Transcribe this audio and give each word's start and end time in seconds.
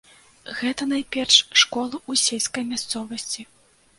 Гэта 0.59 0.85
найперш 0.93 1.35
школы 1.63 1.95
ў 2.09 2.21
сельскай 2.29 2.65
мясцовасці. 2.73 3.47